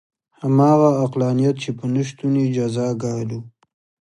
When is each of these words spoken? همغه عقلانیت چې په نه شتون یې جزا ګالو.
همغه 0.41 0.89
عقلانیت 1.03 1.55
چې 1.63 1.69
په 1.77 1.85
نه 1.93 2.01
شتون 2.07 2.33
یې 2.41 2.45
جزا 2.55 2.87
ګالو. 3.01 3.39